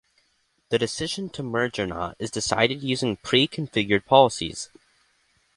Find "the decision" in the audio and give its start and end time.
0.69-1.29